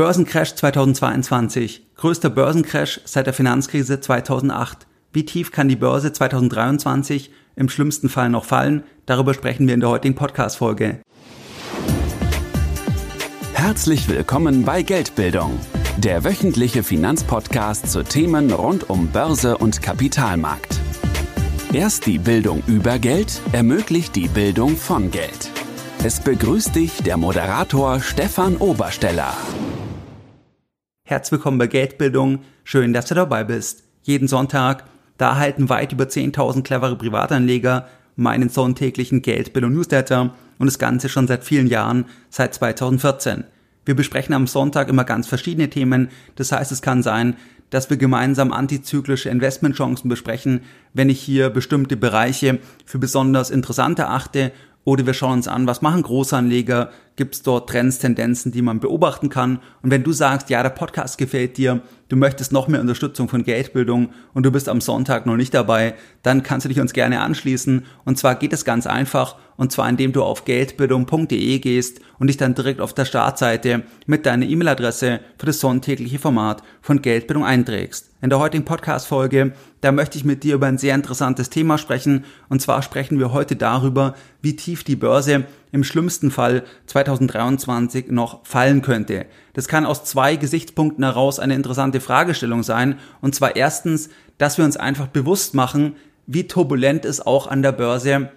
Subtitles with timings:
[0.00, 1.88] Börsencrash 2022.
[1.94, 4.86] Größter Börsencrash seit der Finanzkrise 2008.
[5.12, 8.82] Wie tief kann die Börse 2023 im schlimmsten Fall noch fallen?
[9.04, 11.02] Darüber sprechen wir in der heutigen Podcast-Folge.
[13.52, 15.60] Herzlich willkommen bei Geldbildung,
[15.98, 20.80] der wöchentliche Finanzpodcast zu Themen rund um Börse und Kapitalmarkt.
[21.74, 25.50] Erst die Bildung über Geld ermöglicht die Bildung von Geld.
[26.02, 29.36] Es begrüßt dich der Moderator Stefan Obersteller.
[31.10, 32.44] Herzlich willkommen bei Geldbildung.
[32.62, 33.82] Schön, dass du dabei bist.
[34.04, 34.84] Jeden Sonntag,
[35.18, 41.26] da erhalten weit über 10.000 clevere Privatanleger meinen sonntäglichen Geldbildung Newsletter und das Ganze schon
[41.26, 43.42] seit vielen Jahren, seit 2014.
[43.84, 46.10] Wir besprechen am Sonntag immer ganz verschiedene Themen.
[46.36, 47.34] Das heißt, es kann sein,
[47.70, 50.60] dass wir gemeinsam antizyklische Investmentchancen besprechen,
[50.94, 54.52] wenn ich hier bestimmte Bereiche für besonders interessant erachte
[54.84, 58.80] oder wir schauen uns an, was machen Großanleger, gibt es dort Trends, Tendenzen, die man
[58.80, 59.60] beobachten kann.
[59.82, 63.44] Und wenn du sagst, ja, der Podcast gefällt dir, du möchtest noch mehr Unterstützung von
[63.44, 67.20] Geldbildung und du bist am Sonntag noch nicht dabei, dann kannst du dich uns gerne
[67.20, 67.84] anschließen.
[68.04, 72.38] Und zwar geht es ganz einfach, und zwar indem du auf geldbildung.de gehst und dich
[72.38, 78.10] dann direkt auf der Startseite mit deiner E-Mail-Adresse für das sonntägliche Format von Geldbildung einträgst.
[78.22, 79.52] In der heutigen Podcast-Folge,
[79.82, 82.24] da möchte ich mit dir über ein sehr interessantes Thema sprechen.
[82.48, 88.44] Und zwar sprechen wir heute darüber, wie tief die Börse im schlimmsten Fall 2023 noch
[88.44, 89.26] fallen könnte.
[89.52, 92.98] Das kann aus zwei Gesichtspunkten heraus eine interessante Fragestellung sein.
[93.20, 95.96] Und zwar erstens, dass wir uns einfach bewusst machen,
[96.26, 98.30] wie turbulent es auch an der Börse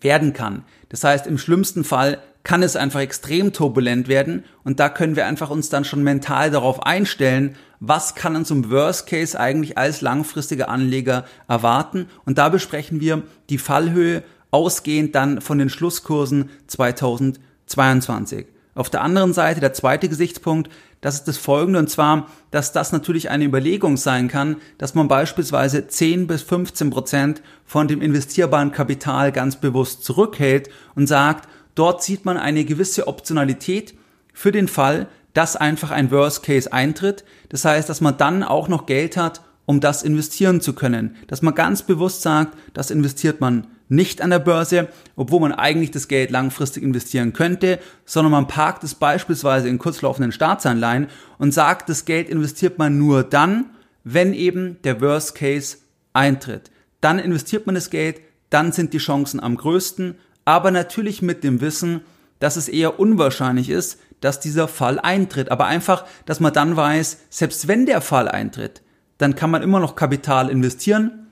[0.00, 0.64] werden kann.
[0.88, 5.26] Das heißt, im schlimmsten Fall kann es einfach extrem turbulent werden und da können wir
[5.26, 10.00] einfach uns dann schon mental darauf einstellen, was kann uns im Worst Case eigentlich als
[10.00, 14.22] langfristiger Anleger erwarten und da besprechen wir die Fallhöhe
[14.56, 18.46] ausgehend dann von den Schlusskursen 2022.
[18.74, 22.92] Auf der anderen Seite der zweite Gesichtspunkt, das ist das folgende, und zwar, dass das
[22.92, 28.72] natürlich eine Überlegung sein kann, dass man beispielsweise 10 bis 15 Prozent von dem investierbaren
[28.72, 33.94] Kapital ganz bewusst zurückhält und sagt, Dort sieht man eine gewisse Optionalität
[34.32, 37.22] für den Fall, dass einfach ein Worst Case eintritt.
[37.50, 41.16] Das heißt, dass man dann auch noch Geld hat, um das investieren zu können.
[41.26, 45.90] Dass man ganz bewusst sagt, das investiert man nicht an der Börse, obwohl man eigentlich
[45.90, 51.88] das Geld langfristig investieren könnte, sondern man parkt es beispielsweise in kurzlaufenden Staatsanleihen und sagt,
[51.88, 53.66] das Geld investiert man nur dann,
[54.02, 55.76] wenn eben der Worst Case
[56.14, 56.70] eintritt.
[57.00, 60.16] Dann investiert man das Geld, dann sind die Chancen am größten
[60.46, 62.00] aber natürlich mit dem Wissen,
[62.38, 65.50] dass es eher unwahrscheinlich ist, dass dieser Fall eintritt.
[65.50, 68.80] Aber einfach, dass man dann weiß, selbst wenn der Fall eintritt,
[69.18, 71.26] dann kann man immer noch Kapital investieren,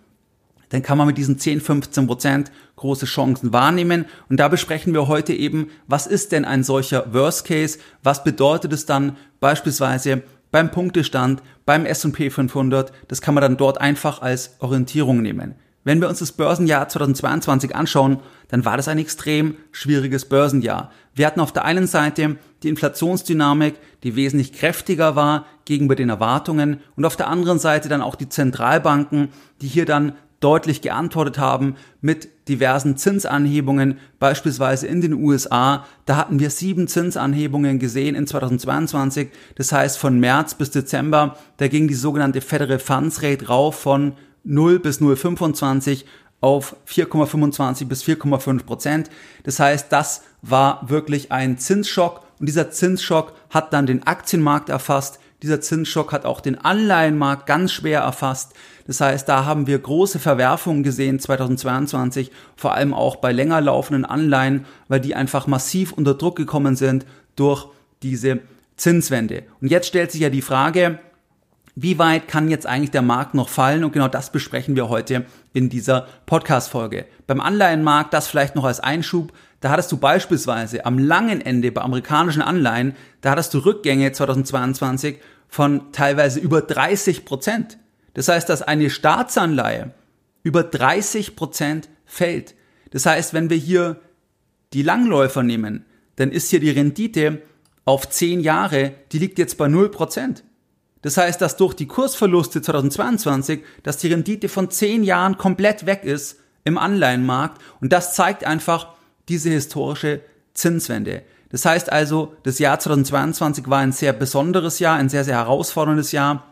[0.70, 4.06] dann kann man mit diesen 10, 15 Prozent große Chancen wahrnehmen.
[4.28, 7.78] Und da besprechen wir heute eben, was ist denn ein solcher Worst Case?
[8.02, 12.92] Was bedeutet es dann beispielsweise beim Punktestand, beim S&P 500?
[13.08, 15.54] Das kann man dann dort einfach als Orientierung nehmen.
[15.84, 20.90] Wenn wir uns das Börsenjahr 2022 anschauen, dann war das ein extrem schwieriges Börsenjahr.
[21.14, 26.80] Wir hatten auf der einen Seite die Inflationsdynamik, die wesentlich kräftiger war gegenüber den Erwartungen
[26.96, 29.28] und auf der anderen Seite dann auch die Zentralbanken,
[29.60, 35.86] die hier dann deutlich geantwortet haben mit diversen Zinsanhebungen, beispielsweise in den USA.
[36.04, 39.30] Da hatten wir sieben Zinsanhebungen gesehen in 2022.
[39.54, 44.12] Das heißt, von März bis Dezember, da ging die sogenannte Federal Funds Rate rauf von
[44.44, 46.04] 0 bis 0,25
[46.40, 49.10] auf 4,25 bis 4,5 Prozent.
[49.44, 55.18] Das heißt, das war wirklich ein Zinsschock und dieser Zinsschock hat dann den Aktienmarkt erfasst.
[55.42, 58.52] Dieser Zinsschock hat auch den Anleihenmarkt ganz schwer erfasst.
[58.86, 64.04] Das heißt, da haben wir große Verwerfungen gesehen 2022, vor allem auch bei länger laufenden
[64.04, 67.06] Anleihen, weil die einfach massiv unter Druck gekommen sind
[67.36, 67.66] durch
[68.02, 68.40] diese
[68.76, 69.44] Zinswende.
[69.60, 70.98] Und jetzt stellt sich ja die Frage,
[71.76, 73.82] wie weit kann jetzt eigentlich der Markt noch fallen?
[73.82, 77.06] Und genau das besprechen wir heute in dieser Podcast-Folge.
[77.26, 81.80] Beim Anleihenmarkt, das vielleicht noch als Einschub, da hattest du beispielsweise am langen Ende bei
[81.80, 85.18] amerikanischen Anleihen, da hattest du Rückgänge 2022
[85.48, 87.78] von teilweise über 30 Prozent.
[88.14, 89.92] Das heißt, dass eine Staatsanleihe
[90.42, 92.54] über 30 Prozent fällt.
[92.90, 94.00] Das heißt, wenn wir hier
[94.72, 95.84] die Langläufer nehmen,
[96.16, 97.42] dann ist hier die Rendite
[97.84, 100.44] auf 10 Jahre, die liegt jetzt bei 0 Prozent.
[101.04, 106.02] Das heißt, dass durch die Kursverluste 2022, dass die Rendite von zehn Jahren komplett weg
[106.04, 108.88] ist im Anleihenmarkt und das zeigt einfach
[109.28, 110.22] diese historische
[110.54, 111.22] Zinswende.
[111.50, 116.10] Das heißt also, das Jahr 2022 war ein sehr besonderes Jahr, ein sehr, sehr herausforderndes
[116.12, 116.46] Jahr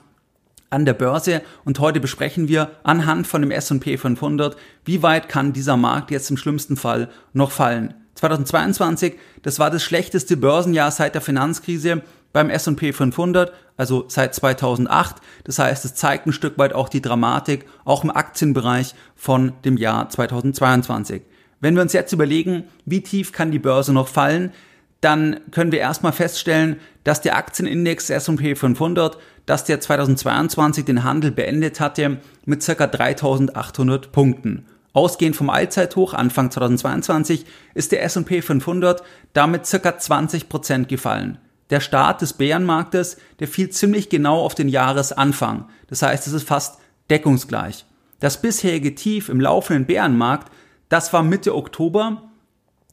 [0.69, 4.55] an der Börse und heute besprechen wir anhand von dem S&P 500,
[4.85, 7.95] wie weit kann dieser Markt jetzt im schlimmsten Fall noch fallen.
[8.17, 15.17] 2022, das war das schlechteste Börsenjahr seit der Finanzkrise beim S&P 500, also seit 2008.
[15.44, 19.76] Das heißt, es zeigt ein Stück weit auch die Dramatik, auch im Aktienbereich von dem
[19.76, 21.23] Jahr 2022.
[21.61, 24.52] Wenn wir uns jetzt überlegen, wie tief kann die Börse noch fallen,
[25.00, 31.32] dann können wir erstmal feststellen, dass der Aktienindex S&P 500, dass der 2022 den Handel
[31.32, 34.67] beendet hatte mit circa 3800 Punkten.
[34.93, 39.02] Ausgehend vom Allzeithoch Anfang 2022 ist der S&P 500
[39.32, 41.38] damit circa 20 Prozent gefallen.
[41.73, 45.71] Der Start des Bärenmarktes, der fiel ziemlich genau auf den Jahresanfang.
[45.87, 46.79] Das heißt, es ist fast
[47.09, 47.87] deckungsgleich.
[48.21, 50.53] Das bisherige Tief im laufenden Bärenmarkt,
[50.91, 52.31] das war Mitte Oktober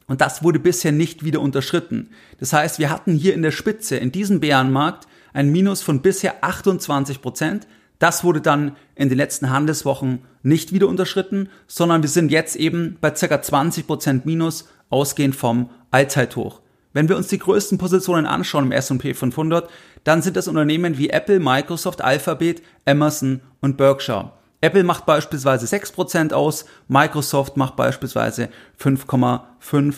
[0.06, 2.08] und das wurde bisher nicht wieder unterschritten.
[2.38, 6.42] Das heißt, wir hatten hier in der Spitze, in diesem Bärenmarkt, ein Minus von bisher
[6.42, 7.66] 28 Prozent.
[7.98, 12.96] Das wurde dann in den letzten Handelswochen nicht wieder unterschritten, sondern wir sind jetzt eben
[13.02, 13.42] bei ca.
[13.42, 16.62] 20 Prozent Minus ausgehend vom Allzeithoch.
[16.92, 19.70] Wenn wir uns die größten Positionen anschauen im S&P 500,
[20.04, 24.32] dann sind das Unternehmen wie Apple, Microsoft, Alphabet, Emerson und Berkshire.
[24.60, 28.48] Apple macht beispielsweise 6% aus, Microsoft macht beispielsweise
[28.82, 29.42] 5,5,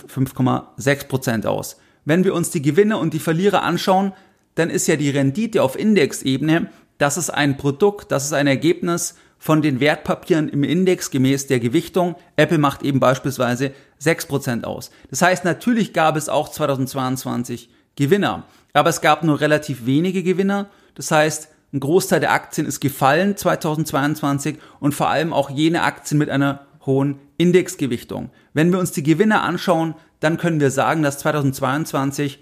[0.07, 1.79] 5,6% aus.
[2.05, 4.13] Wenn wir uns die Gewinner und die Verlierer anschauen,
[4.55, 6.69] dann ist ja die Rendite auf Indexebene,
[7.03, 11.59] das ist ein Produkt, das ist ein Ergebnis von den Wertpapieren im Index gemäß der
[11.59, 12.15] Gewichtung.
[12.37, 14.93] Apple macht eben beispielsweise 6% aus.
[15.11, 20.71] Das heißt, natürlich gab es auch 2022 Gewinner, aber es gab nur relativ wenige Gewinner.
[20.95, 26.19] Das heißt, ein Großteil der Aktien ist gefallen 2022 und vor allem auch jene Aktien
[26.19, 28.31] mit einer hohen Indexgewichtung.
[28.55, 32.39] Wenn wir uns die Gewinner anschauen, dann können wir sagen, dass 2022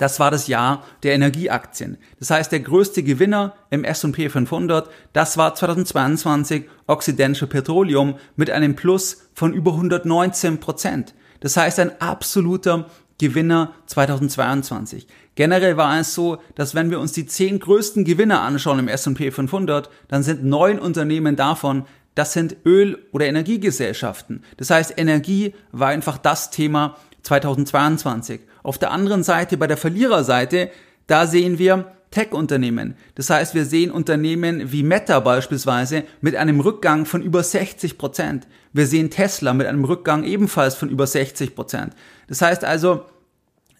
[0.00, 1.98] das war das Jahr der Energieaktien.
[2.18, 8.76] Das heißt, der größte Gewinner im S&P 500, das war 2022 Occidental Petroleum mit einem
[8.76, 11.14] Plus von über 119 Prozent.
[11.40, 12.86] Das heißt, ein absoluter
[13.18, 15.06] Gewinner 2022.
[15.34, 19.30] Generell war es so, dass wenn wir uns die zehn größten Gewinner anschauen im S&P
[19.30, 24.44] 500, dann sind neun Unternehmen davon, das sind Öl- oder Energiegesellschaften.
[24.56, 28.40] Das heißt, Energie war einfach das Thema 2022.
[28.62, 30.70] Auf der anderen Seite, bei der Verliererseite,
[31.06, 32.96] da sehen wir Tech-Unternehmen.
[33.14, 38.48] Das heißt, wir sehen Unternehmen wie Meta beispielsweise mit einem Rückgang von über 60 Prozent.
[38.72, 41.94] Wir sehen Tesla mit einem Rückgang ebenfalls von über 60 Prozent.
[42.26, 43.04] Das heißt also,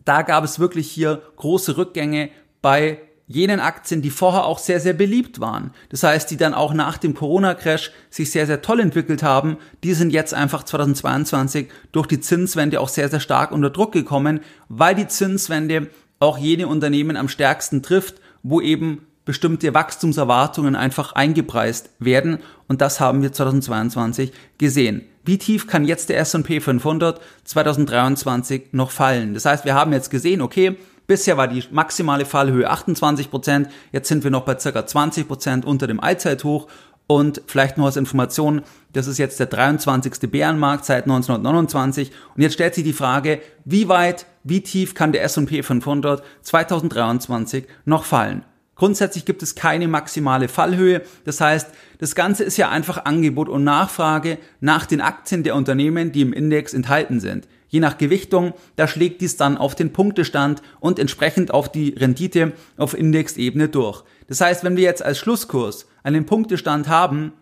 [0.05, 2.31] da gab es wirklich hier große Rückgänge
[2.63, 3.01] bei
[3.31, 5.71] jenen Aktien, die vorher auch sehr, sehr beliebt waren.
[5.91, 9.95] Das heißt, die dann auch nach dem Corona-Crash sich sehr, sehr toll entwickelt haben, die
[9.95, 14.97] sind jetzt einfach 2022 durch die Zinswende auch sehr, sehr stark unter Druck gekommen, weil
[14.97, 22.39] die Zinswende auch jene Unternehmen am stärksten trifft, wo eben bestimmte Wachstumserwartungen einfach eingepreist werden.
[22.67, 25.03] Und das haben wir 2022 gesehen.
[25.25, 29.35] Wie tief kann jetzt der S&P 500 2023 noch fallen?
[29.35, 30.77] Das heißt, wir haben jetzt gesehen, okay,
[31.11, 33.69] Bisher war die maximale Fallhöhe 28 Prozent.
[33.91, 36.69] Jetzt sind wir noch bei circa 20 Prozent unter dem Allzeithoch.
[37.09, 38.63] Und vielleicht nur als Information,
[38.93, 40.31] das ist jetzt der 23.
[40.31, 42.13] Bärenmarkt seit 1929.
[42.37, 47.67] Und jetzt stellt sich die Frage, wie weit, wie tief kann der S&P 500 2023
[47.87, 48.45] noch fallen?
[48.77, 51.03] Grundsätzlich gibt es keine maximale Fallhöhe.
[51.25, 56.13] Das heißt, das Ganze ist ja einfach Angebot und Nachfrage nach den Aktien der Unternehmen,
[56.13, 57.49] die im Index enthalten sind.
[57.71, 62.53] Je nach Gewichtung, da schlägt dies dann auf den Punktestand und entsprechend auf die Rendite
[62.77, 64.05] auf Indexebene durch.
[64.27, 67.33] Das heißt, wenn wir jetzt als Schlusskurs einen Punktestand haben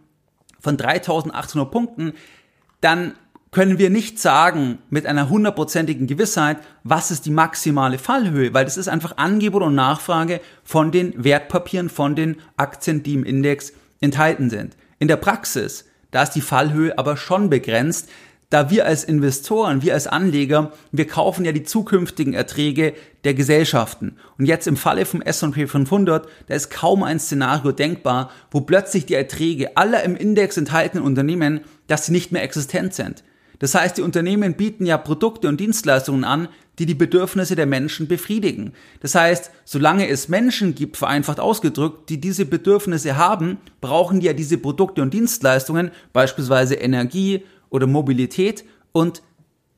[0.61, 2.13] von 3800 Punkten,
[2.81, 3.15] dann
[3.51, 8.77] können wir nicht sagen mit einer hundertprozentigen Gewissheit, was ist die maximale Fallhöhe, weil das
[8.77, 14.51] ist einfach Angebot und Nachfrage von den Wertpapieren, von den Aktien, die im Index enthalten
[14.51, 14.77] sind.
[14.99, 18.11] In der Praxis, da ist die Fallhöhe aber schon begrenzt,
[18.51, 24.17] da wir als Investoren, wir als Anleger, wir kaufen ja die zukünftigen Erträge der Gesellschaften.
[24.39, 29.05] Und jetzt im Falle vom S&P 500, da ist kaum ein Szenario denkbar, wo plötzlich
[29.05, 33.23] die Erträge aller im Index enthaltenen Unternehmen, dass sie nicht mehr existent sind.
[33.59, 38.07] Das heißt, die Unternehmen bieten ja Produkte und Dienstleistungen an, die die Bedürfnisse der Menschen
[38.07, 38.73] befriedigen.
[39.01, 44.33] Das heißt, solange es Menschen gibt, vereinfacht ausgedrückt, die diese Bedürfnisse haben, brauchen die ja
[44.33, 49.23] diese Produkte und Dienstleistungen, beispielsweise Energie, oder Mobilität und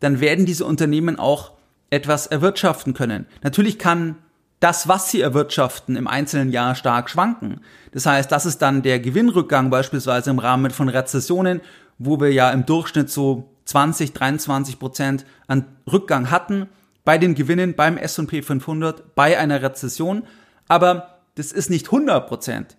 [0.01, 1.53] dann werden diese Unternehmen auch
[1.91, 3.27] etwas erwirtschaften können.
[3.43, 4.17] Natürlich kann
[4.61, 7.61] das, was sie erwirtschaften, im einzelnen Jahr stark schwanken.
[7.93, 11.61] Das heißt, das ist dann der Gewinnrückgang beispielsweise im Rahmen von Rezessionen,
[11.99, 16.69] wo wir ja im Durchschnitt so 20, 23 Prozent an Rückgang hatten
[17.05, 20.25] bei den Gewinnen beim S&P 500 bei einer Rezession.
[20.69, 22.77] Aber das ist nicht 100 Prozent.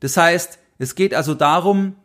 [0.00, 1.96] Das heißt, es geht also darum,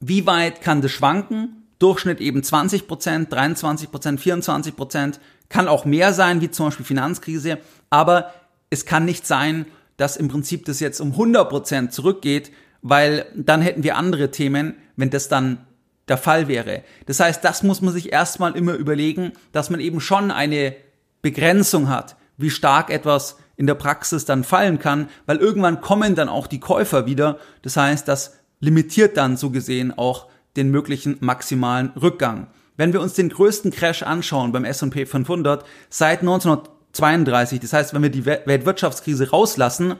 [0.00, 5.84] wie weit kann das schwanken Durchschnitt eben 20 Prozent, 23 Prozent, 24 Prozent, kann auch
[5.84, 7.58] mehr sein, wie zum Beispiel Finanzkrise,
[7.90, 8.32] aber
[8.70, 13.82] es kann nicht sein, dass im Prinzip das jetzt um 100% zurückgeht, weil dann hätten
[13.82, 15.66] wir andere Themen, wenn das dann
[16.08, 16.82] der Fall wäre.
[17.06, 20.74] Das heißt, das muss man sich erstmal immer überlegen, dass man eben schon eine
[21.22, 26.28] Begrenzung hat, wie stark etwas in der Praxis dann fallen kann, weil irgendwann kommen dann
[26.28, 27.38] auch die Käufer wieder.
[27.62, 32.48] Das heißt, das limitiert dann so gesehen auch den möglichen maximalen Rückgang.
[32.76, 38.02] Wenn wir uns den größten Crash anschauen beim S&P 500 seit 1932, das heißt, wenn
[38.02, 39.96] wir die Weltwirtschaftskrise rauslassen,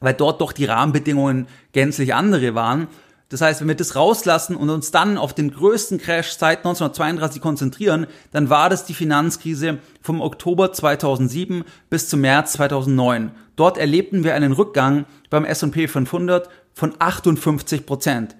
[0.00, 2.88] weil dort doch die Rahmenbedingungen gänzlich andere waren,
[3.30, 7.40] das heißt, wenn wir das rauslassen und uns dann auf den größten Crash seit 1932
[7.40, 13.30] konzentrieren, dann war das die Finanzkrise vom Oktober 2007 bis zum März 2009.
[13.54, 18.34] Dort erlebten wir einen Rückgang beim S&P 500 von 58 Prozent.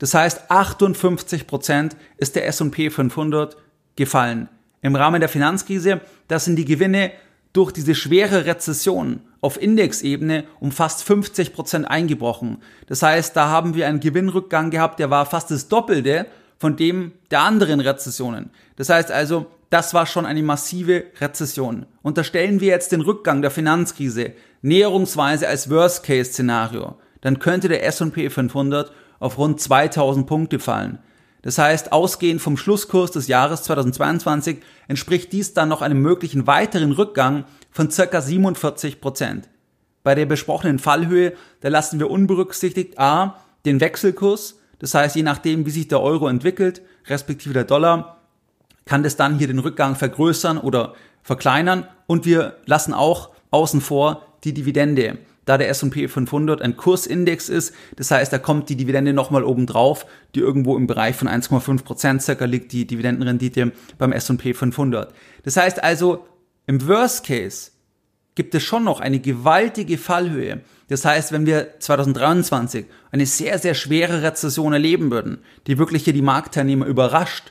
[0.00, 3.56] Das heißt, 58 Prozent ist der S&P 500
[3.96, 4.48] gefallen.
[4.80, 7.12] Im Rahmen der Finanzkrise, das sind die Gewinne
[7.52, 12.62] durch diese schwere Rezession auf Indexebene um fast 50 Prozent eingebrochen.
[12.86, 16.26] Das heißt, da haben wir einen Gewinnrückgang gehabt, der war fast das Doppelte
[16.58, 18.50] von dem der anderen Rezessionen.
[18.76, 21.84] Das heißt also, das war schon eine massive Rezession.
[22.00, 28.90] Unterstellen wir jetzt den Rückgang der Finanzkrise näherungsweise als Worst-Case-Szenario, dann könnte der S&P 500
[29.20, 30.98] auf rund 2000 Punkte fallen.
[31.42, 34.58] Das heißt, ausgehend vom Schlusskurs des Jahres 2022
[34.88, 39.48] entspricht dies dann noch einem möglichen weiteren Rückgang von circa 47 Prozent.
[40.02, 45.66] Bei der besprochenen Fallhöhe, da lassen wir unberücksichtigt A, den Wechselkurs, das heißt, je nachdem,
[45.66, 48.16] wie sich der Euro entwickelt, respektive der Dollar,
[48.86, 54.26] kann das dann hier den Rückgang vergrößern oder verkleinern und wir lassen auch außen vor
[54.44, 55.18] die Dividende
[55.50, 57.74] da der S&P 500 ein Kursindex ist.
[57.96, 61.82] Das heißt, da kommt die Dividende nochmal oben drauf, die irgendwo im Bereich von 1,5
[61.82, 65.12] Prozent circa liegt, die Dividendenrendite beim S&P 500.
[65.42, 66.24] Das heißt also,
[66.68, 67.72] im Worst Case
[68.36, 70.60] gibt es schon noch eine gewaltige Fallhöhe.
[70.86, 76.12] Das heißt, wenn wir 2023 eine sehr, sehr schwere Rezession erleben würden, die wirklich hier
[76.12, 77.50] die Marktteilnehmer überrascht,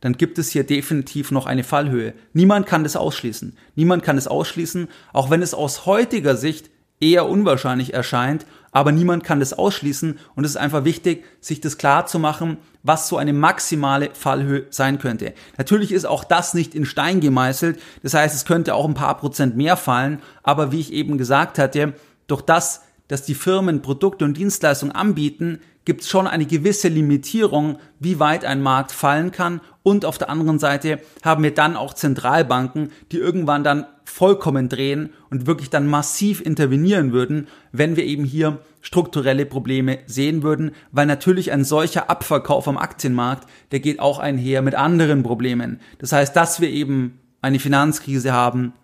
[0.00, 2.14] dann gibt es hier definitiv noch eine Fallhöhe.
[2.32, 3.54] Niemand kann das ausschließen.
[3.74, 6.70] Niemand kann es ausschließen, auch wenn es aus heutiger Sicht
[7.00, 11.78] eher unwahrscheinlich erscheint, aber niemand kann das ausschließen und es ist einfach wichtig, sich das
[11.78, 15.32] klar zu machen, was so eine maximale Fallhöhe sein könnte.
[15.58, 19.16] Natürlich ist auch das nicht in Stein gemeißelt, das heißt, es könnte auch ein paar
[19.16, 21.94] Prozent mehr fallen, aber wie ich eben gesagt hatte,
[22.26, 27.78] durch das, dass die Firmen Produkte und Dienstleistungen anbieten, gibt es schon eine gewisse Limitierung,
[27.98, 29.60] wie weit ein Markt fallen kann.
[29.82, 35.10] Und auf der anderen Seite haben wir dann auch Zentralbanken, die irgendwann dann vollkommen drehen
[35.30, 41.06] und wirklich dann massiv intervenieren würden, wenn wir eben hier strukturelle Probleme sehen würden, weil
[41.06, 45.80] natürlich ein solcher Abverkauf am Aktienmarkt, der geht auch einher mit anderen Problemen.
[45.98, 48.74] Das heißt, dass wir eben eine Finanzkrise haben,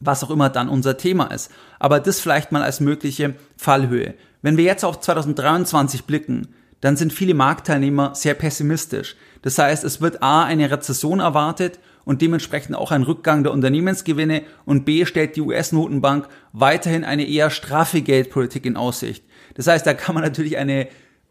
[0.00, 1.50] was auch immer dann unser Thema ist.
[1.78, 4.14] Aber das vielleicht mal als mögliche Fallhöhe.
[4.42, 6.48] Wenn wir jetzt auf 2023 blicken,
[6.80, 9.16] dann sind viele Marktteilnehmer sehr pessimistisch.
[9.42, 14.42] Das heißt, es wird A eine Rezession erwartet und dementsprechend auch ein Rückgang der Unternehmensgewinne
[14.64, 19.24] und B stellt die US-Notenbank weiterhin eine eher straffe Geldpolitik in Aussicht.
[19.54, 20.88] Das heißt, da kann man natürlich eine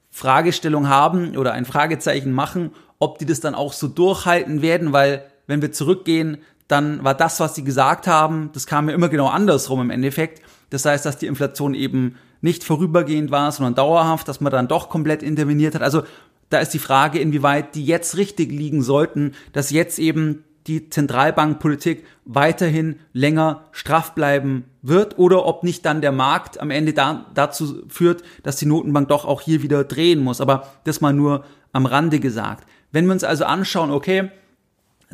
[0.10, 5.26] Fragestellung haben oder ein Fragezeichen machen, ob die das dann auch so durchhalten werden, weil
[5.48, 9.28] wenn wir zurückgehen, dann war das, was sie gesagt haben, das kam ja immer genau
[9.28, 10.42] andersrum im Endeffekt.
[10.70, 14.88] Das heißt, dass die Inflation eben nicht vorübergehend war, sondern dauerhaft, dass man dann doch
[14.88, 15.82] komplett interveniert hat.
[15.82, 16.04] Also
[16.50, 22.06] da ist die Frage, inwieweit die jetzt richtig liegen sollten, dass jetzt eben die Zentralbankpolitik
[22.24, 27.84] weiterhin länger straff bleiben wird oder ob nicht dann der Markt am Ende da, dazu
[27.88, 30.40] führt, dass die Notenbank doch auch hier wieder drehen muss.
[30.40, 32.68] Aber das mal nur am Rande gesagt.
[32.92, 34.32] Wenn wir uns also anschauen, okay,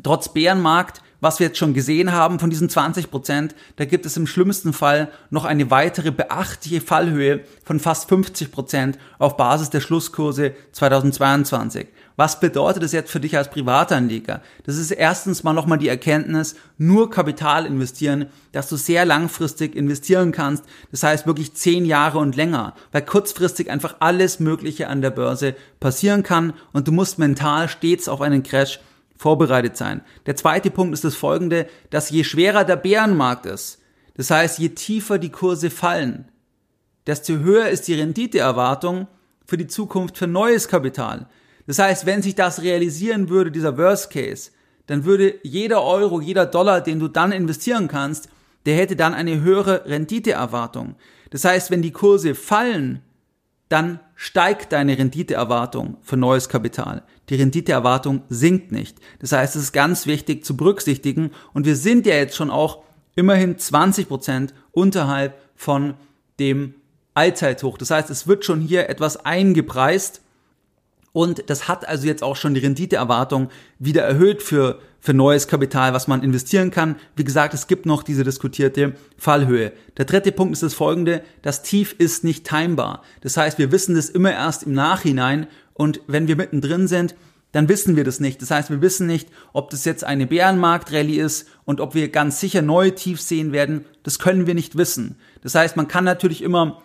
[0.03, 4.17] trotz Bärenmarkt was wir jetzt schon gesehen haben von diesen 20 Prozent, da gibt es
[4.17, 9.79] im schlimmsten Fall noch eine weitere beachtliche Fallhöhe von fast 50 Prozent auf Basis der
[9.79, 11.87] Schlusskurse 2022.
[12.17, 14.41] Was bedeutet das jetzt für dich als Privatanleger?
[14.65, 20.31] Das ist erstens mal nochmal die Erkenntnis, nur Kapital investieren, dass du sehr langfristig investieren
[20.31, 20.63] kannst.
[20.91, 25.55] Das heißt wirklich zehn Jahre und länger, weil kurzfristig einfach alles Mögliche an der Börse
[25.79, 28.79] passieren kann und du musst mental stets auf einen Crash
[29.21, 30.01] vorbereitet sein.
[30.25, 33.79] Der zweite Punkt ist das folgende, dass je schwerer der Bärenmarkt ist,
[34.15, 36.25] das heißt, je tiefer die Kurse fallen,
[37.05, 39.07] desto höher ist die Renditeerwartung
[39.45, 41.27] für die Zukunft für neues Kapital.
[41.67, 44.49] Das heißt, wenn sich das realisieren würde, dieser Worst Case,
[44.87, 48.27] dann würde jeder Euro, jeder Dollar, den du dann investieren kannst,
[48.65, 50.95] der hätte dann eine höhere Renditeerwartung.
[51.29, 53.01] Das heißt, wenn die Kurse fallen,
[53.69, 57.03] dann steigt deine Renditeerwartung für neues Kapital.
[57.31, 58.97] Die Renditeerwartung sinkt nicht.
[59.19, 62.83] Das heißt, es ist ganz wichtig zu berücksichtigen und wir sind ja jetzt schon auch
[63.15, 65.93] immerhin 20 Prozent unterhalb von
[66.39, 66.75] dem
[67.13, 67.77] Allzeithoch.
[67.77, 70.21] Das heißt, es wird schon hier etwas eingepreist
[71.13, 75.93] und das hat also jetzt auch schon die Renditeerwartung wieder erhöht für, für neues Kapital,
[75.93, 76.97] was man investieren kann.
[77.15, 79.71] Wie gesagt, es gibt noch diese diskutierte Fallhöhe.
[79.97, 81.21] Der dritte Punkt ist das folgende.
[81.41, 83.03] Das Tief ist nicht timbar.
[83.21, 87.15] Das heißt, wir wissen das immer erst im Nachhinein und wenn wir mittendrin sind,
[87.51, 88.41] dann wissen wir das nicht.
[88.41, 92.39] Das heißt, wir wissen nicht, ob das jetzt eine Bärenmarktrallye ist und ob wir ganz
[92.39, 93.85] sicher neue Tiefs sehen werden.
[94.03, 95.17] Das können wir nicht wissen.
[95.41, 96.81] Das heißt, man kann natürlich immer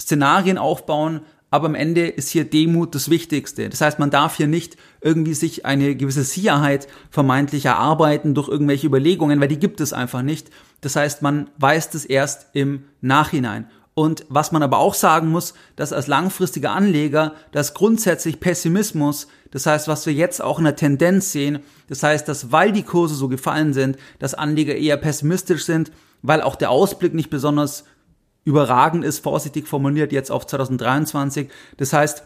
[0.00, 1.20] Szenarien aufbauen,
[1.50, 3.68] aber am Ende ist hier Demut das Wichtigste.
[3.68, 8.88] Das heißt, man darf hier nicht irgendwie sich eine gewisse Sicherheit vermeintlich erarbeiten durch irgendwelche
[8.88, 10.50] Überlegungen, weil die gibt es einfach nicht.
[10.80, 13.68] Das heißt, man weiß das erst im Nachhinein.
[13.94, 19.66] Und was man aber auch sagen muss, dass als langfristiger Anleger, dass grundsätzlich Pessimismus, das
[19.66, 23.14] heißt, was wir jetzt auch in der Tendenz sehen, das heißt, dass weil die Kurse
[23.14, 27.84] so gefallen sind, dass Anleger eher pessimistisch sind, weil auch der Ausblick nicht besonders
[28.44, 31.48] überragend ist, vorsichtig formuliert, jetzt auf 2023.
[31.76, 32.24] Das heißt,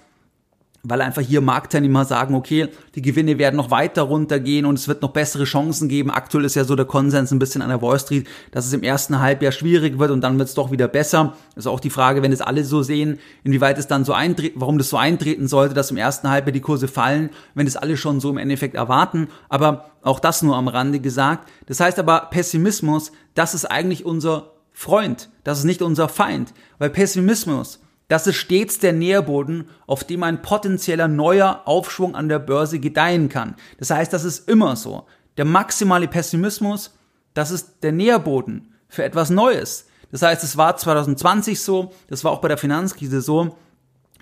[0.83, 5.03] weil einfach hier Marktteilnehmer sagen, okay, die Gewinne werden noch weiter runtergehen und es wird
[5.03, 6.11] noch bessere Chancen geben.
[6.11, 8.83] Aktuell ist ja so der Konsens ein bisschen an der Wall Street, dass es im
[8.83, 11.35] ersten Halbjahr schwierig wird und dann wird es doch wieder besser.
[11.57, 14.79] Ist auch die Frage, wenn es alle so sehen, inwieweit es dann so eintritt, warum
[14.79, 18.21] das so eintreten sollte, dass im ersten Halbjahr die Kurse fallen, wenn es alle schon
[18.21, 19.29] so im Endeffekt erwarten.
[19.49, 21.49] Aber auch das nur am Rande gesagt.
[21.67, 26.91] Das heißt aber Pessimismus, das ist eigentlich unser Freund, das ist nicht unser Feind, weil
[26.91, 32.81] Pessimismus, das ist stets der Nährboden, auf dem ein potenzieller neuer Aufschwung an der Börse
[32.81, 33.55] gedeihen kann.
[33.79, 35.07] Das heißt, das ist immer so.
[35.37, 36.99] Der maximale Pessimismus,
[37.35, 39.87] das ist der Nährboden für etwas Neues.
[40.11, 43.57] Das heißt, es war 2020 so, das war auch bei der Finanzkrise so,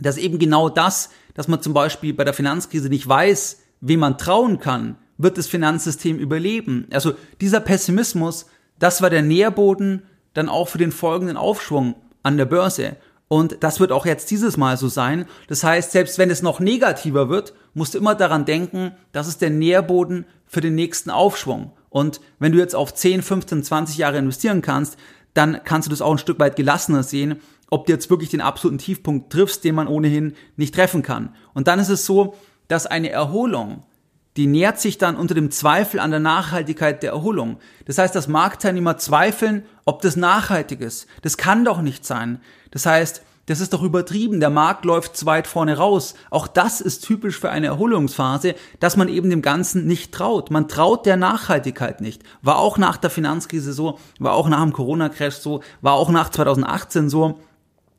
[0.01, 4.19] dass eben genau das, dass man zum Beispiel bei der Finanzkrise nicht weiß, wem man
[4.19, 6.89] trauen kann, wird das Finanzsystem überleben.
[6.93, 8.47] Also dieser Pessimismus,
[8.79, 10.03] das war der Nährboden
[10.35, 12.97] dann auch für den folgenden Aufschwung an der Börse.
[13.29, 15.27] Und das wird auch jetzt dieses Mal so sein.
[15.49, 19.43] Das heißt, selbst wenn es noch negativer wird, musst du immer daran denken, das ist
[19.43, 21.73] der Nährboden für den nächsten Aufschwung.
[21.91, 24.97] Und wenn du jetzt auf 10, 15, 20 Jahre investieren kannst,
[25.35, 28.41] dann kannst du das auch ein Stück weit gelassener sehen, ob du jetzt wirklich den
[28.41, 31.35] absoluten Tiefpunkt triffst, den man ohnehin nicht treffen kann.
[31.53, 32.35] Und dann ist es so,
[32.69, 33.83] dass eine Erholung
[34.37, 37.59] die nährt sich dann unter dem Zweifel an der Nachhaltigkeit der Erholung.
[37.87, 41.07] Das heißt, dass Marktteilnehmer zweifeln, ob das nachhaltig ist.
[41.23, 42.41] Das kann doch nicht sein.
[42.71, 46.15] Das heißt, das ist doch übertrieben, der Markt läuft zu weit vorne raus.
[46.31, 50.51] Auch das ist typisch für eine Erholungsphase, dass man eben dem Ganzen nicht traut.
[50.51, 52.23] Man traut der Nachhaltigkeit nicht.
[52.43, 56.31] War auch nach der Finanzkrise so, war auch nach dem Corona-Crash so, war auch nach
[56.31, 57.39] 2018 so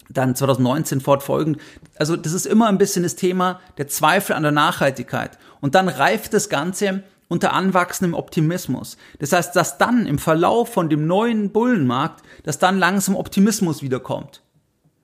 [0.10, 1.60] dann 2019 fortfolgend.
[1.98, 5.38] Also das ist immer ein bisschen das Thema der Zweifel an der Nachhaltigkeit.
[5.62, 8.98] Und dann reift das Ganze unter anwachsendem Optimismus.
[9.20, 14.42] Das heißt, dass dann im Verlauf von dem neuen Bullenmarkt, dass dann langsam Optimismus wiederkommt.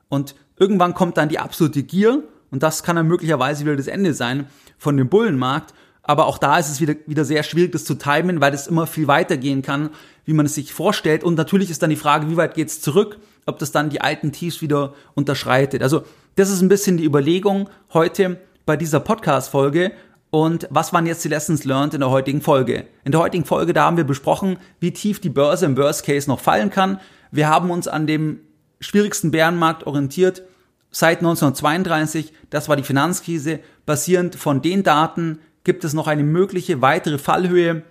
[0.07, 4.13] Und irgendwann kommt dann die absolute Gier und das kann dann möglicherweise wieder das Ende
[4.13, 5.73] sein von dem Bullenmarkt.
[6.03, 8.87] Aber auch da ist es wieder, wieder sehr schwierig, das zu timen, weil es immer
[8.87, 9.89] viel weiter gehen kann,
[10.25, 11.23] wie man es sich vorstellt.
[11.23, 14.01] Und natürlich ist dann die Frage, wie weit geht es zurück, ob das dann die
[14.01, 15.81] alten Tiefs wieder unterschreitet.
[15.83, 16.03] Also
[16.35, 19.91] das ist ein bisschen die Überlegung heute bei dieser Podcast-Folge.
[20.29, 22.87] Und was waren jetzt die Lessons learned in der heutigen Folge?
[23.03, 26.27] In der heutigen Folge, da haben wir besprochen, wie tief die Börse im Worst Case
[26.27, 26.99] noch fallen kann.
[27.29, 28.39] Wir haben uns an dem
[28.79, 30.43] schwierigsten Bärenmarkt orientiert
[30.89, 32.33] seit 1932.
[32.49, 33.59] Das war die Finanzkrise.
[33.85, 37.83] Basierend von den Daten gibt es noch eine mögliche weitere Fallhöhe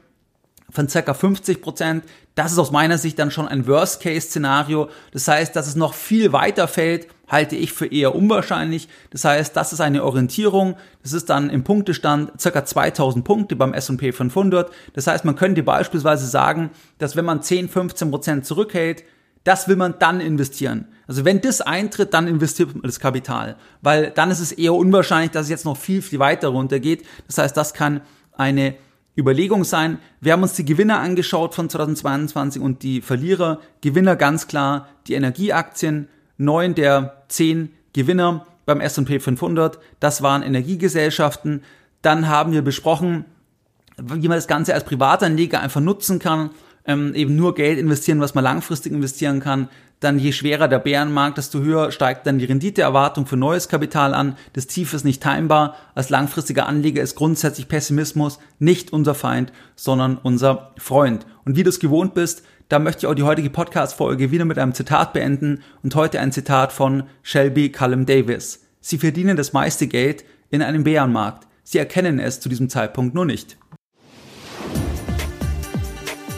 [0.73, 2.05] von circa 50 Prozent.
[2.35, 4.89] Das ist aus meiner Sicht dann schon ein Worst-Case-Szenario.
[5.13, 8.89] Das heißt, dass es noch viel weiter fällt, halte ich für eher unwahrscheinlich.
[9.11, 10.77] Das heißt, das ist eine Orientierung.
[11.03, 14.73] Das ist dann im Punktestand circa 2000 Punkte beim S&P 500.
[14.95, 19.05] Das heißt, man könnte beispielsweise sagen, dass wenn man 10, 15 Prozent zurückhält,
[19.45, 20.87] das will man dann investieren.
[21.07, 23.57] Also wenn das eintritt, dann investiert man das Kapital.
[23.83, 27.05] Weil dann ist es eher unwahrscheinlich, dass es jetzt noch viel, viel weiter runtergeht.
[27.27, 28.75] Das heißt, das kann eine
[29.17, 29.99] Überlegung sein.
[30.21, 33.61] Wir haben uns die Gewinner angeschaut von 2022 und die Verlierer.
[33.81, 36.09] Gewinner ganz klar die Energieaktien.
[36.39, 39.79] Neun der zehn Gewinner beim S&P 500.
[40.01, 41.63] Das waren Energiegesellschaften.
[42.01, 43.27] Dann haben wir besprochen,
[43.97, 46.51] wie man das Ganze als Privatanleger einfach nutzen kann
[46.87, 49.69] ähm, eben nur Geld investieren, was man langfristig investieren kann,
[50.05, 54.37] dann je schwerer der Bärenmarkt, desto höher steigt dann die Renditeerwartung für neues Kapital an.
[54.53, 55.77] Das Tief ist nicht timbar.
[55.95, 61.27] Als langfristiger Anleger ist grundsätzlich Pessimismus nicht unser Feind, sondern unser Freund.
[61.45, 64.59] Und wie du es gewohnt bist, da möchte ich auch die heutige Podcast-Folge wieder mit
[64.59, 68.67] einem Zitat beenden und heute ein Zitat von Shelby Callum Davis.
[68.81, 71.47] Sie verdienen das meiste Geld in einem Bärenmarkt.
[71.65, 73.59] Sie erkennen es zu diesem Zeitpunkt nur nicht.